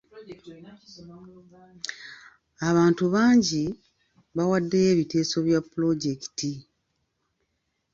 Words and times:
Abantu 2.69 3.03
bangi 3.13 3.63
baawaddeyo 4.35 4.89
ebiteeso 4.93 5.35
bya 5.47 5.59
pulojekiti. 5.69 6.51